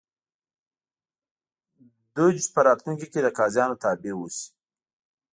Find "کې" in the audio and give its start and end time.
3.11-3.19